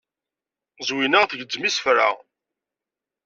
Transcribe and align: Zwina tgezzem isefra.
Zwina 0.87 1.21
tgezzem 1.29 1.63
isefra. 1.69 2.09